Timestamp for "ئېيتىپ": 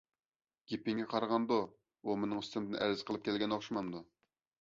3.05-3.27